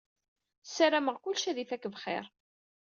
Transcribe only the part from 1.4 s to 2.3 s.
ad ifak bxir.